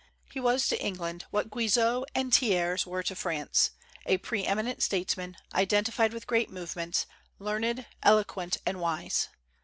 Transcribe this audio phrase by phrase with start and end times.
[0.31, 3.69] He was to England what Guizot and Thiers were to France,
[4.07, 7.05] a pre eminent statesman, identified with great movements,
[7.37, 9.29] learned, eloquent, and wise.